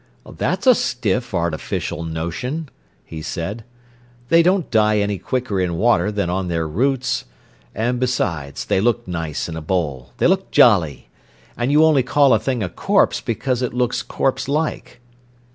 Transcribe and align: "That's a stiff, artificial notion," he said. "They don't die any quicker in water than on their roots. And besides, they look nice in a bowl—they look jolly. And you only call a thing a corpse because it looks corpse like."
"That's 0.35 0.65
a 0.65 0.73
stiff, 0.73 1.31
artificial 1.31 2.01
notion," 2.03 2.69
he 3.05 3.21
said. 3.21 3.63
"They 4.29 4.41
don't 4.41 4.71
die 4.71 4.97
any 4.97 5.19
quicker 5.19 5.59
in 5.61 5.75
water 5.75 6.11
than 6.11 6.27
on 6.27 6.47
their 6.47 6.67
roots. 6.67 7.25
And 7.75 7.99
besides, 7.99 8.65
they 8.65 8.81
look 8.81 9.07
nice 9.07 9.47
in 9.47 9.55
a 9.55 9.61
bowl—they 9.61 10.25
look 10.25 10.49
jolly. 10.49 11.09
And 11.55 11.71
you 11.71 11.85
only 11.85 12.01
call 12.01 12.33
a 12.33 12.39
thing 12.39 12.63
a 12.63 12.69
corpse 12.69 13.21
because 13.21 13.61
it 13.61 13.75
looks 13.75 14.01
corpse 14.01 14.47
like." 14.47 15.01